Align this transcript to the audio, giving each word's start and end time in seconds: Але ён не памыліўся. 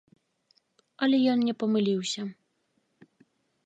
Але 1.07 1.17
ён 1.35 1.39
не 1.51 1.57
памыліўся. 1.65 2.21